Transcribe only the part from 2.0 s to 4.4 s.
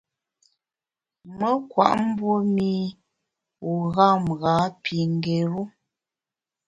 mbue mî u gham